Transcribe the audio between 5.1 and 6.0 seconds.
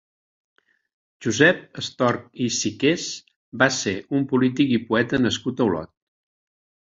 nascut a Olot.